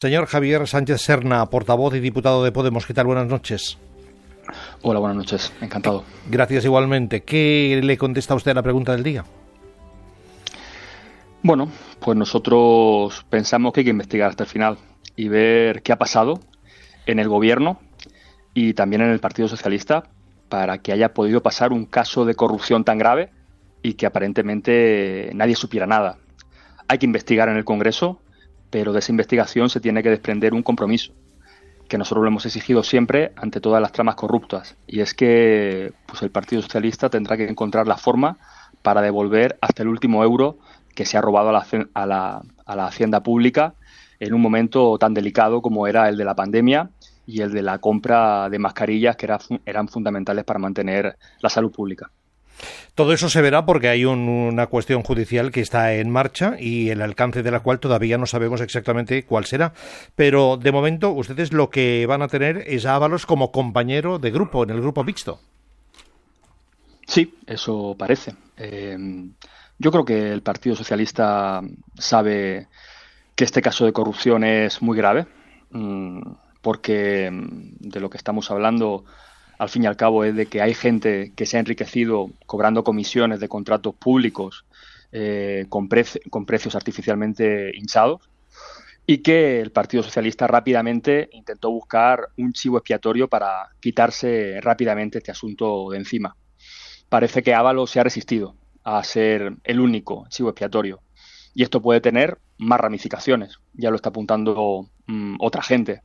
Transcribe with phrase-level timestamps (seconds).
[0.00, 3.04] Señor Javier Sánchez Serna, portavoz y diputado de Podemos, ¿qué tal?
[3.04, 3.76] Buenas noches.
[4.80, 6.04] Hola, buenas noches, encantado.
[6.30, 7.22] Gracias igualmente.
[7.22, 9.26] ¿Qué le contesta usted a la pregunta del día?
[11.42, 14.78] Bueno, pues nosotros pensamos que hay que investigar hasta el final
[15.16, 16.40] y ver qué ha pasado
[17.04, 17.78] en el gobierno
[18.54, 20.04] y también en el Partido Socialista
[20.48, 23.32] para que haya podido pasar un caso de corrupción tan grave
[23.82, 26.16] y que aparentemente nadie supiera nada.
[26.88, 28.18] Hay que investigar en el Congreso
[28.70, 31.12] pero de esa investigación se tiene que desprender un compromiso
[31.88, 36.22] que nosotros lo hemos exigido siempre ante todas las tramas corruptas y es que pues
[36.22, 38.38] el Partido Socialista tendrá que encontrar la forma
[38.80, 40.58] para devolver hasta el último euro
[40.94, 43.74] que se ha robado a la, a la, a la hacienda pública
[44.20, 46.90] en un momento tan delicado como era el de la pandemia
[47.26, 51.72] y el de la compra de mascarillas que era, eran fundamentales para mantener la salud
[51.72, 52.10] pública.
[52.94, 57.00] Todo eso se verá porque hay una cuestión judicial que está en marcha y el
[57.02, 59.72] alcance de la cual todavía no sabemos exactamente cuál será.
[60.16, 64.30] Pero de momento ustedes lo que van a tener es a Ábalos como compañero de
[64.30, 65.40] grupo en el grupo mixto.
[67.06, 68.34] Sí, eso parece.
[68.56, 68.96] Eh,
[69.78, 71.62] yo creo que el Partido Socialista
[71.98, 72.68] sabe
[73.34, 75.26] que este caso de corrupción es muy grave,
[75.70, 76.20] mm,
[76.60, 79.06] porque mm, de lo que estamos hablando
[79.60, 82.82] al fin y al cabo es de que hay gente que se ha enriquecido cobrando
[82.82, 84.64] comisiones de contratos públicos
[85.12, 88.22] eh, con, precios artificialmente hinchados
[89.04, 95.30] y que el Partido Socialista rápidamente intentó buscar un chivo expiatorio para quitarse rápidamente este
[95.30, 96.34] asunto de encima.
[97.10, 101.02] Parece que Ábalos se ha resistido a ser el único chivo expiatorio
[101.52, 106.00] y esto puede tener más ramificaciones, ya lo está apuntando mm, otra gente.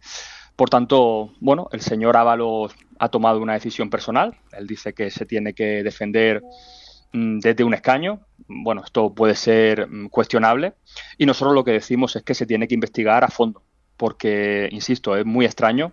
[0.55, 4.37] Por tanto, bueno, el señor Ábalos ha tomado una decisión personal.
[4.53, 6.41] Él dice que se tiene que defender
[7.11, 8.21] mm, desde un escaño.
[8.47, 10.73] Bueno, esto puede ser mm, cuestionable.
[11.17, 13.63] Y nosotros lo que decimos es que se tiene que investigar a fondo,
[13.97, 15.91] porque, insisto, es muy extraño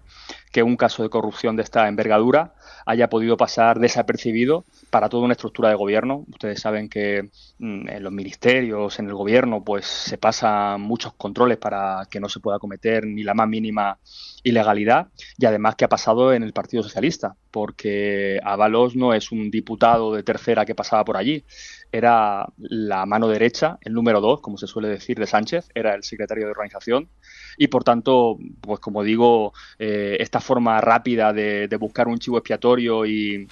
[0.52, 2.54] que un caso de corrupción de esta envergadura
[2.86, 6.26] haya podido pasar desapercibido para toda una estructura de gobierno.
[6.28, 11.56] Ustedes saben que mm, en los ministerios, en el gobierno, pues se pasan muchos controles
[11.56, 13.98] para que no se pueda cometer ni la más mínima
[14.42, 15.08] ilegalidad
[15.38, 20.14] y además que ha pasado en el Partido Socialista, porque Avalos no es un diputado
[20.14, 21.42] de tercera que pasaba por allí,
[21.90, 26.02] era la mano derecha, el número dos, como se suele decir, de Sánchez, era el
[26.02, 27.08] secretario de organización
[27.56, 33.06] y por tanto, pues como digo, eh, esta forma rápida de, buscar un chivo expiatorio
[33.06, 33.48] y,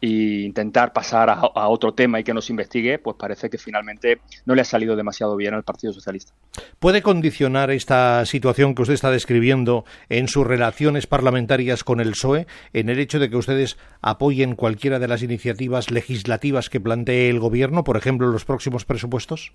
[0.00, 4.62] intentar pasar a, otro tema y que nos investigue, pues parece que finalmente no le
[4.62, 6.32] ha salido demasiado bien al Partido Socialista.
[6.78, 12.46] ¿Puede condicionar esta situación que usted está describiendo en sus relaciones parlamentarias con el PSOE,
[12.72, 17.40] en el hecho de que ustedes apoyen cualquiera de las iniciativas legislativas que plantee el
[17.40, 19.52] Gobierno, por ejemplo, los próximos presupuestos?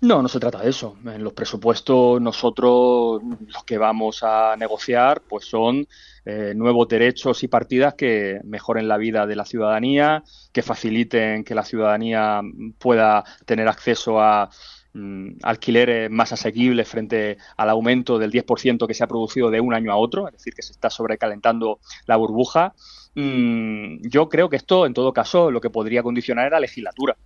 [0.00, 0.96] No, no se trata de eso.
[1.06, 5.86] En los presupuestos nosotros los que vamos a negociar pues son
[6.24, 11.54] eh, nuevos derechos y partidas que mejoren la vida de la ciudadanía, que faciliten que
[11.54, 12.42] la ciudadanía
[12.78, 14.50] pueda tener acceso a
[14.92, 19.72] mm, alquileres más asequibles frente al aumento del 10% que se ha producido de un
[19.72, 22.74] año a otro, es decir, que se está sobrecalentando la burbuja.
[23.14, 27.16] Mm, yo creo que esto, en todo caso, lo que podría condicionar era la legislatura.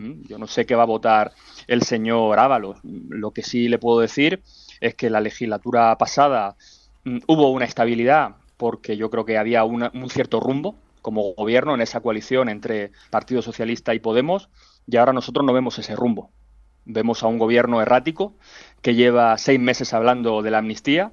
[0.00, 1.32] Mm, yo no sé qué va a votar
[1.70, 2.78] el señor Ábalos.
[2.82, 4.42] Lo que sí le puedo decir
[4.80, 6.56] es que la legislatura pasada
[7.04, 11.80] mm, hubo una estabilidad porque yo creo que había un cierto rumbo como gobierno en
[11.80, 14.50] esa coalición entre Partido Socialista y Podemos
[14.86, 16.30] y ahora nosotros no vemos ese rumbo.
[16.84, 18.34] Vemos a un gobierno errático
[18.82, 21.12] que lleva seis meses hablando de la amnistía,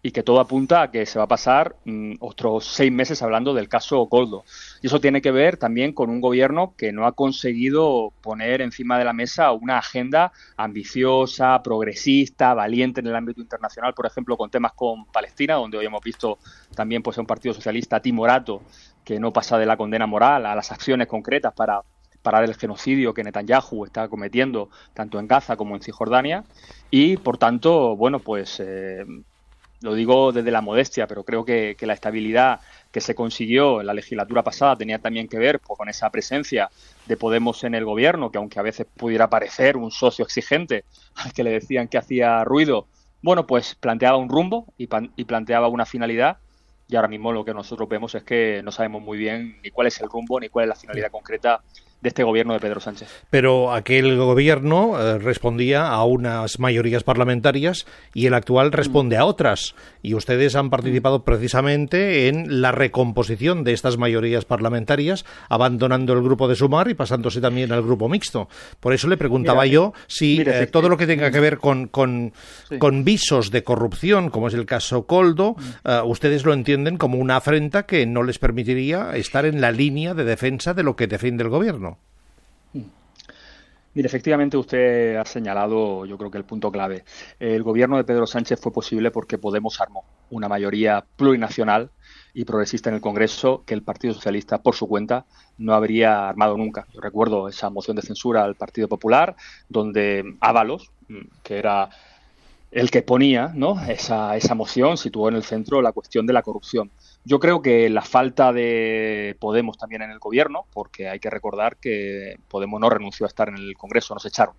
[0.00, 3.52] y que todo apunta a que se va a pasar mm, otros seis meses hablando
[3.52, 4.44] del caso Goldo.
[4.80, 8.98] Y eso tiene que ver también con un gobierno que no ha conseguido poner encima
[8.98, 14.50] de la mesa una agenda ambiciosa, progresista, valiente en el ámbito internacional, por ejemplo, con
[14.50, 16.38] temas con Palestina, donde hoy hemos visto
[16.74, 18.62] también pues, un partido socialista timorato
[19.04, 21.82] que no pasa de la condena moral a las acciones concretas para
[22.22, 26.44] parar el genocidio que Netanyahu está cometiendo tanto en Gaza como en Cisjordania
[26.90, 29.04] y por tanto bueno pues eh,
[29.80, 32.60] lo digo desde la modestia, pero creo que, la estabilidad
[32.90, 36.70] que se consiguió en la legislatura pasada tenía también que ver pues, con esa presencia
[37.06, 40.84] de Podemos en el gobierno, que aunque a veces pudiera parecer un socio exigente
[41.14, 42.86] al que le decían que hacía ruido,
[43.22, 46.38] bueno, pues planteaba un rumbo y, y planteaba una finalidad.
[46.88, 49.88] Y ahora mismo lo que nosotros vemos es que no sabemos muy bien ni cuál
[49.88, 51.62] es el rumbo ni cuál es la finalidad concreta
[52.00, 53.08] de este gobierno de Pedro Sánchez.
[53.28, 59.74] Pero aquel gobierno eh, respondía a unas mayorías parlamentarias y el actual responde a otras.
[60.00, 66.46] Y ustedes han participado precisamente en la recomposición de estas mayorías parlamentarias, abandonando el grupo
[66.46, 68.48] de Sumar y pasándose también al grupo mixto.
[68.78, 72.32] Por eso le preguntaba yo si eh, todo lo que tenga que ver con, con,
[73.04, 75.88] visos de corrupción, como es el caso Coldo, mm.
[75.88, 80.14] eh, ustedes lo entienden como una afrenta que no les permitiría estar en la línea
[80.14, 81.87] de defensa de lo que defiende el gobierno.
[83.98, 87.02] Mire, efectivamente usted ha señalado, yo creo que el punto clave.
[87.40, 91.90] El gobierno de Pedro Sánchez fue posible porque Podemos armó una mayoría plurinacional
[92.32, 96.56] y progresista en el Congreso que el Partido Socialista, por su cuenta, no habría armado
[96.56, 96.86] nunca.
[96.94, 99.34] Yo recuerdo esa moción de censura al Partido Popular,
[99.68, 100.92] donde Ábalos,
[101.42, 101.90] que era
[102.70, 103.82] el que ponía ¿no?
[103.88, 106.90] esa, esa moción, situó en el centro la cuestión de la corrupción.
[107.24, 111.76] Yo creo que la falta de Podemos también en el gobierno, porque hay que recordar
[111.76, 114.54] que Podemos no renunció a estar en el Congreso, nos echaron.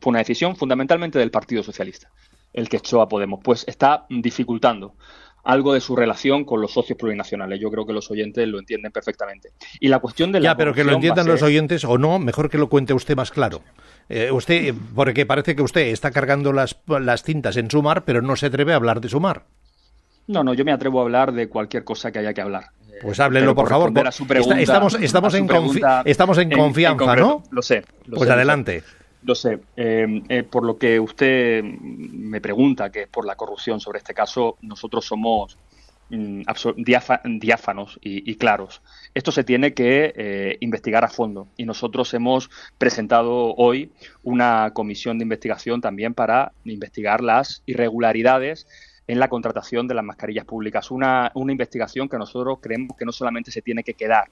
[0.00, 2.10] Fue una decisión fundamentalmente del Partido Socialista,
[2.52, 3.40] el que echó a Podemos.
[3.42, 4.94] Pues está dificultando
[5.44, 7.60] algo de su relación con los socios plurinacionales.
[7.60, 9.50] Yo creo que los oyentes lo entienden perfectamente.
[9.78, 12.50] Y la cuestión de la Ya, pero que lo entiendan los oyentes o no, mejor
[12.50, 13.62] que lo cuente usted más claro.
[14.08, 18.36] Eh, usted, porque parece que usted está cargando las, las cintas en Sumar, pero no
[18.36, 19.44] se atreve a hablar de Sumar.
[20.26, 22.66] No, no, yo me atrevo a hablar de cualquier cosa que haya que hablar.
[23.02, 23.92] Pues háblenlo, por, favor.
[23.96, 25.48] estamos, estamos, en
[26.04, 27.42] estamos en, confianza, ¿no?
[27.50, 27.82] Lo sé.
[28.12, 28.82] pues adelante.
[28.82, 28.99] Lo sé.
[29.76, 34.14] Eh, eh, por lo que usted me pregunta, que es por la corrupción sobre este
[34.14, 35.58] caso, nosotros somos
[36.08, 36.42] mm,
[37.38, 38.80] diáfanos y, claros.
[39.14, 45.18] Esto se tiene que eh, investigar a fondo y nosotros hemos presentado hoy una comisión
[45.18, 48.66] de investigación también para investigar las irregularidades
[49.06, 50.90] en la contratación de las mascarillas públicas.
[50.90, 54.28] Una, una investigación que nosotros creemos que no solamente se tiene que quedar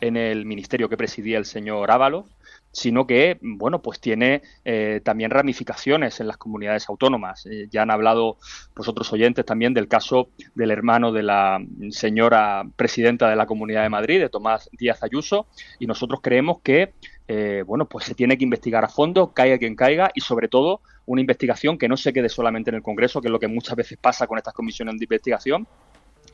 [0.00, 2.26] en el ministerio que presidía el señor Ábalos,
[2.74, 7.46] sino que, bueno, pues tiene eh, también ramificaciones en las comunidades autónomas.
[7.46, 8.36] Eh, ya han hablado
[8.74, 13.84] pues otros oyentes también del caso del hermano de la señora presidenta de la Comunidad
[13.84, 15.46] de Madrid, de Tomás Díaz Ayuso,
[15.78, 16.94] y nosotros creemos que,
[17.28, 20.80] eh, bueno, pues se tiene que investigar a fondo, caiga quien caiga, y sobre todo
[21.06, 23.76] una investigación que no se quede solamente en el Congreso, que es lo que muchas
[23.76, 25.68] veces pasa con estas comisiones de investigación,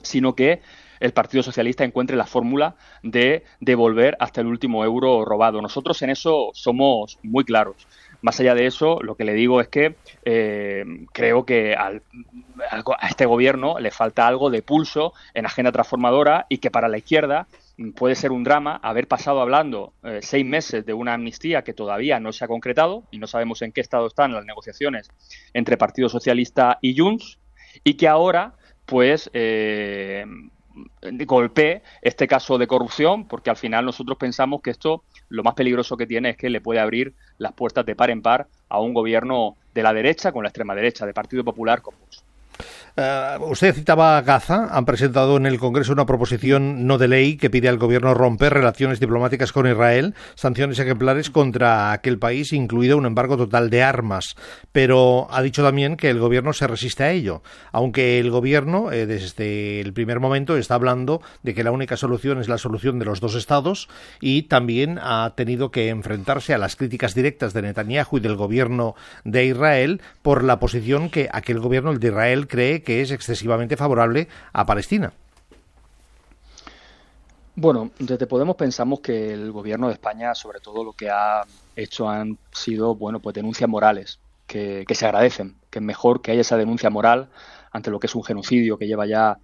[0.03, 0.61] sino que
[1.01, 5.61] el Partido Socialista encuentre la fórmula de devolver hasta el último euro robado.
[5.63, 7.89] Nosotros en eso somos muy claros.
[8.23, 12.01] Más allá de eso, lo que le digo es que eh, creo que a
[13.09, 17.47] este gobierno le falta algo de pulso en agenda transformadora y que para la izquierda
[17.97, 22.21] puede ser un drama haber pasado hablando eh, seis meses de una amnistía que todavía
[22.21, 25.09] no se ha concretado y no sabemos en qué estado están las negociaciones
[25.55, 27.39] entre Partido Socialista y Junts
[27.85, 28.55] y que ahora
[28.91, 30.27] pues eh,
[31.25, 35.97] golpee este caso de corrupción, porque al final nosotros pensamos que esto lo más peligroso
[35.97, 38.93] que tiene es que le puede abrir las puertas de par en par a un
[38.93, 42.25] gobierno de la derecha con la extrema derecha, de Partido Popular con Vox.
[42.97, 44.69] Eh, usted citaba a Gaza.
[44.71, 48.53] Han presentado en el Congreso una proposición no de ley que pide al gobierno romper
[48.53, 54.37] relaciones diplomáticas con Israel, sanciones ejemplares contra aquel país, incluido un embargo total de armas.
[54.73, 57.43] Pero ha dicho también que el gobierno se resiste a ello,
[57.73, 62.41] aunque el gobierno eh, desde el primer momento está hablando de que la única solución
[62.41, 63.89] es la solución de los dos estados
[64.21, 68.95] y también ha tenido que enfrentarse a las críticas directas de Netanyahu y del gobierno
[69.25, 73.77] de Israel por la posición que aquel gobierno, el de Israel, cree que es excesivamente
[73.77, 75.13] favorable a Palestina.
[77.57, 81.43] Bueno, desde Podemos pensamos que el gobierno de España, sobre todo lo que ha
[81.77, 86.41] hecho han sido, bueno, pues denuncias morales que, se agradecen, que es mejor que haya
[86.41, 87.29] esa denuncia moral
[87.71, 89.39] ante lo que es un genocidio que lleva ya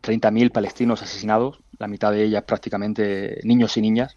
[0.00, 4.16] 30.000 palestinos asesinados, la mitad de ellas prácticamente niños y niñas,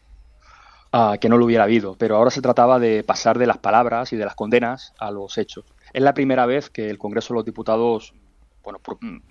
[1.19, 1.95] que no lo hubiera habido.
[1.97, 5.37] Pero ahora se trataba de pasar de las palabras y de las condenas a los
[5.37, 5.65] hechos.
[5.93, 8.13] Es la primera vez que el Congreso de los Diputados
[8.65, 8.79] bueno,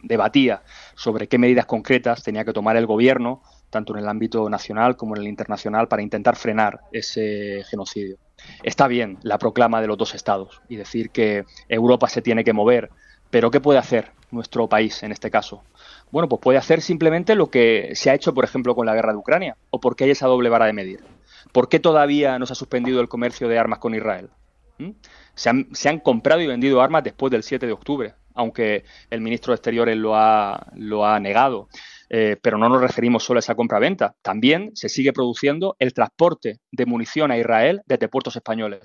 [0.03, 0.62] debatía
[0.95, 5.17] sobre qué medidas concretas tenía que tomar el gobierno, tanto en el ámbito nacional como
[5.17, 8.17] en el internacional, para intentar frenar ese genocidio.
[8.62, 12.53] Está bien la proclama de los dos estados y decir que Europa se tiene que
[12.53, 12.91] mover,
[13.31, 15.62] pero ¿qué puede hacer nuestro país en este caso?
[16.11, 19.12] Bueno, pues puede hacer simplemente lo que se ha hecho, por ejemplo, con la guerra
[19.12, 21.05] de Ucrania, o porque hay esa doble vara de medir.
[21.53, 24.31] ¿Por qué todavía no se ha suspendido el comercio de armas con Israel?
[24.79, 24.91] ¿Mm?
[25.35, 29.21] Se, han, se han comprado y vendido armas después del 7 de octubre aunque el
[29.21, 31.69] ministro de Exteriores lo ha, lo ha negado.
[32.11, 34.14] Eh, pero no nos referimos solo a esa compra-venta.
[34.23, 38.81] También se sigue produciendo el transporte de munición a Israel desde puertos españoles.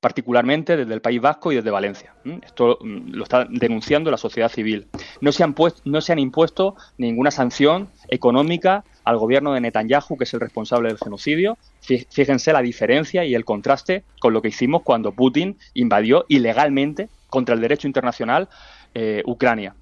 [0.00, 2.14] particularmente desde el País Vasco y desde Valencia.
[2.44, 4.86] Esto mm, lo está denunciando la sociedad civil.
[5.20, 10.22] No se han, no se han impuesto ninguna sanción económica al gobierno de Netanyahu, que
[10.22, 11.58] es el responsable del genocidio.
[11.80, 17.54] Fíjense la diferencia y el contraste con lo que hicimos cuando Putin invadió ilegalmente contra
[17.54, 18.48] el derecho internacional
[18.94, 19.74] eh, Ucrania.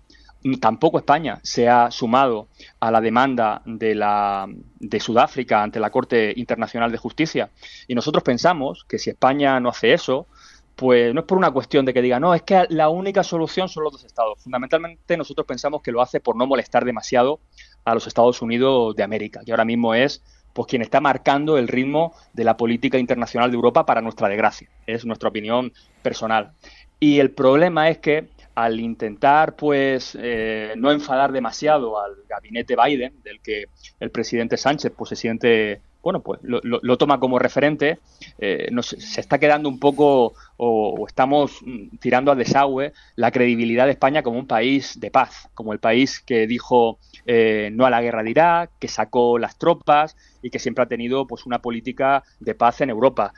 [0.60, 2.48] Tampoco España se ha sumado
[2.78, 4.46] a la demanda de, la,
[4.78, 7.50] de Sudáfrica ante la Corte Internacional de Justicia.
[7.88, 10.28] Y nosotros pensamos que si España no hace eso,
[10.76, 13.68] pues no es por una cuestión de que diga, no, es que la única solución
[13.68, 14.40] son los dos estados.
[14.42, 17.40] Fundamentalmente nosotros pensamos que lo hace por no molestar demasiado
[17.84, 20.22] a los Estados Unidos de América, que ahora mismo es
[20.52, 24.70] pues quien está marcando el ritmo de la política internacional de Europa para nuestra desgracia.
[24.86, 25.72] Es nuestra opinión
[26.02, 26.52] personal.
[26.98, 33.22] Y el problema es que al intentar pues eh, no enfadar demasiado al gabinete Biden,
[33.22, 33.66] del que
[34.00, 37.98] el presidente Sánchez pues se siente bueno, pues lo, toma como referente,
[38.38, 43.92] eh, se está quedando un poco o, estamos mm, tirando al desagüe la credibilidad de
[43.92, 48.00] España como un país de paz, como el país que dijo eh, no a la
[48.02, 52.22] guerra de Irak, que sacó las tropas y que siempre ha tenido pues una política
[52.38, 53.34] de paz en Europa.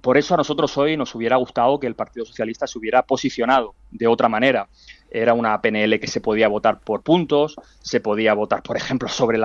[0.00, 3.74] Por eso a nosotros hoy nos hubiera gustado que el Partido Socialista se hubiera posicionado
[3.90, 4.68] de otra manera
[5.12, 9.38] era una PNL que se podía votar por puntos, se podía votar, por ejemplo, sobre,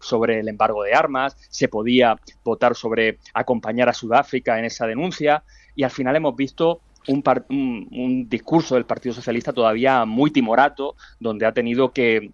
[0.00, 5.42] sobre el embargo de armas, se podía votar sobre acompañar a Sudáfrica en esa denuncia
[5.74, 7.22] y al final hemos visto un,
[7.92, 12.32] un, discurso del Partido Socialista todavía muy timorato, donde ha tenido que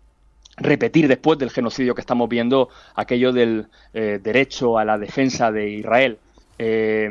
[0.57, 5.71] repetir después del genocidio que estamos viendo aquello del eh, derecho a la defensa de
[5.71, 6.19] Israel.
[6.65, 7.09] Eh,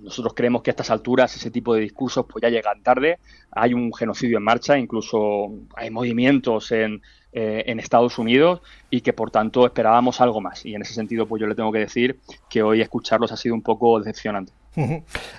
[0.00, 3.18] nosotros creemos que a estas alturas ese tipo de discursos pues ya llegan tarde.
[3.50, 9.12] Hay un genocidio en marcha, incluso hay movimientos en, eh, en Estados Unidos y que
[9.12, 10.64] por tanto esperábamos algo más.
[10.64, 12.18] Y en ese sentido pues yo le tengo que decir
[12.48, 14.54] que hoy escucharlos ha sido un poco decepcionante.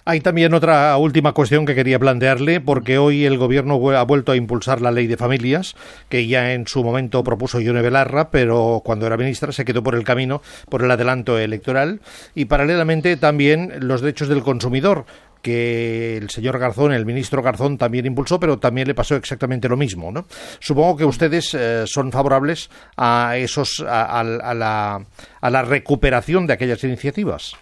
[0.05, 4.35] Hay también otra última cuestión que quería plantearle, porque hoy el Gobierno ha vuelto a
[4.35, 5.75] impulsar la ley de familias,
[6.09, 9.95] que ya en su momento propuso Yone Belarra, pero cuando era ministra se quedó por
[9.95, 12.01] el camino por el adelanto electoral,
[12.33, 15.05] y paralelamente también los derechos del consumidor,
[15.41, 19.77] que el señor Garzón, el ministro Garzón también impulsó, pero también le pasó exactamente lo
[19.77, 20.25] mismo, ¿no?
[20.59, 25.05] Supongo que ustedes eh, son favorables a esos a, la,
[25.41, 27.55] a la recuperación de aquellas iniciativas.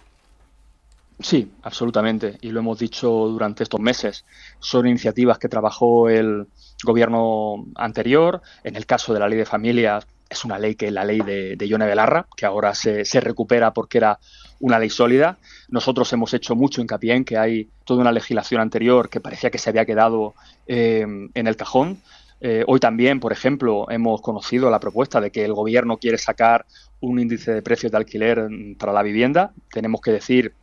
[1.20, 2.38] Sí, absolutamente.
[2.40, 4.24] Y lo hemos dicho durante estos meses.
[4.58, 6.46] Son iniciativas que trabajó el
[6.82, 8.42] gobierno anterior.
[8.64, 11.20] En el caso de la ley de familias, es una ley que es la ley
[11.20, 14.18] de, de Ione Belarra, que ahora se, se, recupera porque era
[14.58, 15.38] una ley sólida.
[15.68, 19.58] Nosotros hemos hecho mucho hincapié en que hay toda una legislación anterior que parecía que
[19.58, 20.34] se había quedado
[20.66, 21.98] eh, en el cajón.
[22.40, 26.66] Eh, hoy también, por ejemplo, hemos conocido la propuesta de que el gobierno quiere sacar
[27.00, 29.52] un índice de precios de alquiler para la vivienda.
[29.70, 30.54] Tenemos que decir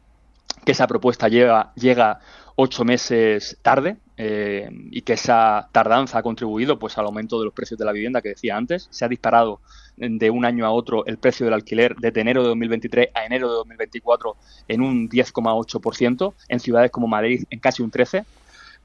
[0.66, 2.20] que esa propuesta llega, llega
[2.56, 7.54] ocho meses tarde eh, y que esa tardanza ha contribuido pues al aumento de los
[7.54, 8.88] precios de la vivienda que decía antes.
[8.92, 9.62] Se ha disparado
[9.98, 13.50] de un año a otro el precio del alquiler desde enero de 2023 a enero
[13.50, 14.36] de 2024
[14.68, 18.26] en un 10,8%, en ciudades como Madrid en casi un 13%.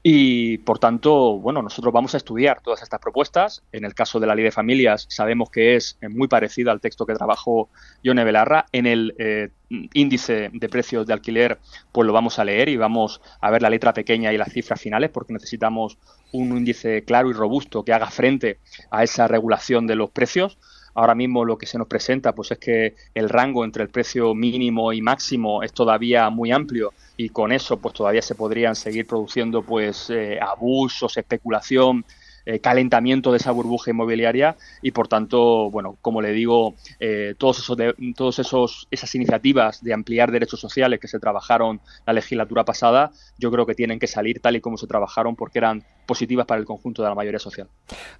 [0.03, 3.63] Y por tanto, bueno, nosotros vamos a estudiar todas estas propuestas.
[3.71, 7.05] En el caso de la ley de familias, sabemos que es muy parecida al texto
[7.05, 7.69] que trabajó
[8.03, 8.67] Yone Belarra.
[8.71, 9.49] En el eh,
[9.93, 11.59] índice de precios de alquiler,
[11.91, 14.79] pues lo vamos a leer y vamos a ver la letra pequeña y las cifras
[14.79, 15.97] finales, porque necesitamos
[16.31, 18.59] un índice claro y robusto que haga frente
[18.91, 20.57] a esa regulación de los precios.
[20.97, 24.33] Ahora mismo lo que se nos presenta pues es que el rango entre el precio
[24.33, 29.05] mínimo y máximo es todavía muy amplio y con eso pues todavía se podrían seguir
[29.05, 32.03] produciendo pues eh, abusos, especulación,
[32.49, 37.59] eh, calentamiento de esa burbuja inmobiliaria y por tanto, bueno, como le digo, eh, todos
[37.59, 37.77] esos
[38.15, 43.51] todos esos esas iniciativas de ampliar derechos sociales que se trabajaron la legislatura pasada, yo
[43.51, 46.65] creo que tienen que salir tal y como se trabajaron porque eran positivas para el
[46.65, 47.67] conjunto de la mayoría social.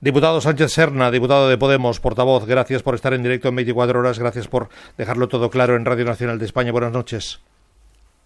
[0.02, 4.20] Diputado Sánchez Serna, diputado de Podemos, portavoz, gracias por estar en directo en 24 horas,
[4.20, 4.68] gracias por
[4.98, 6.74] dejarlo todo claro en Radio Nacional de España.
[6.74, 7.40] Buenas noches.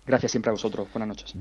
[0.06, 0.88] Gracias siempre a vosotros.
[0.92, 1.32] Buenas noches.